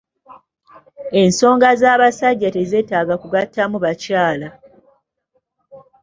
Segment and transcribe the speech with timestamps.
[1.21, 4.49] Ensonga z'abasajja tezeetaaga kugattamu bakyala.